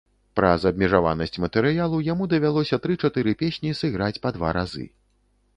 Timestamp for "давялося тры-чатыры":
2.33-3.37